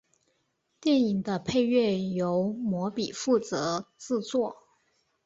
[0.79, 4.57] 电影的配乐由魔比负责制作。